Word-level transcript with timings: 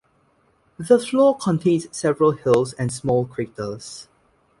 The 0.79 0.97
floor 0.97 1.37
contains 1.37 1.85
several 1.95 2.31
hills 2.31 2.73
and 2.73 2.91
small 2.91 3.27
craters. 3.27 4.07